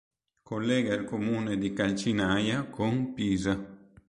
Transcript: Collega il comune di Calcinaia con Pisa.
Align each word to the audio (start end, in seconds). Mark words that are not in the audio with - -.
Collega 0.41 0.95
il 0.95 1.05
comune 1.05 1.59
di 1.59 1.73
Calcinaia 1.73 2.63
con 2.63 3.13
Pisa. 3.13 3.79